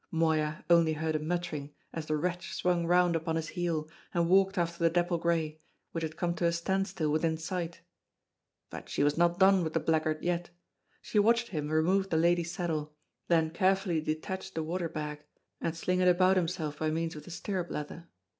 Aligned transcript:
Moya 0.09 0.65
only 0.67 0.93
heard 0.93 1.15
a 1.15 1.19
muttering 1.19 1.75
as 1.93 2.07
the 2.07 2.17
wretch 2.17 2.53
swung 2.55 2.87
round 2.87 3.15
upon 3.15 3.35
his 3.35 3.49
heel, 3.49 3.87
and 4.15 4.27
walked 4.27 4.57
after 4.57 4.83
the 4.83 4.89
dapple 4.89 5.19
grey, 5.19 5.59
which 5.91 6.01
had 6.01 6.17
come 6.17 6.33
to 6.33 6.45
a 6.45 6.51
standstill 6.51 7.11
within 7.11 7.37
sight. 7.37 7.81
But 8.71 8.89
she 8.89 9.03
was 9.03 9.15
not 9.15 9.37
done 9.37 9.63
with 9.63 9.73
the 9.73 9.79
blackguard 9.79 10.23
yet. 10.23 10.49
She 11.03 11.19
watched 11.19 11.49
him 11.49 11.69
remove 11.69 12.09
the 12.09 12.17
lady's 12.17 12.51
saddle, 12.51 12.95
then 13.27 13.51
carefully 13.51 14.01
detach 14.01 14.55
the 14.55 14.63
water 14.63 14.89
bag, 14.89 15.23
and 15.61 15.77
sling 15.77 15.99
it 16.01 16.07
about 16.07 16.35
himself 16.35 16.79
by 16.79 16.89
means 16.89 17.15
of 17.15 17.25
the 17.25 17.29
stirrup 17.29 17.69
leather. 17.69 18.07